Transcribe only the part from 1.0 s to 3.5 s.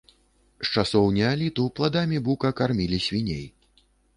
неаліту пладамі бука кармілі свіней.